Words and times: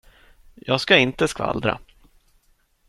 Jag 0.55 0.81
ska 0.81 0.97
inte 0.97 1.27
skvallra. 1.27 1.79